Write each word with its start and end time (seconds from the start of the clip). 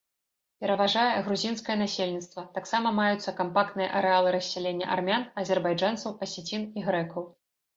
Пераважае 0.63 1.09
грузінскае 1.27 1.75
насельніцтва, 1.83 2.45
таксама 2.57 2.95
маюцца 3.01 3.35
кампактныя 3.41 3.89
арэалы 4.01 4.29
рассялення 4.39 4.91
армян, 4.97 5.29
азербайджанцаў, 5.43 6.17
асецін 6.29 6.61
і 6.77 6.91
грэкаў. 6.91 7.23